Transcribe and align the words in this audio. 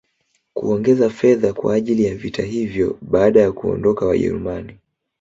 kuongeza 0.53 1.09
fedha 1.09 1.53
kwa 1.53 1.73
ajili 1.73 2.05
ya 2.05 2.15
vita 2.15 2.43
hivyo 2.43 2.97
Baada 3.01 3.41
ya 3.41 3.51
kuondoka 3.51 4.05
wajerumani 4.05 4.77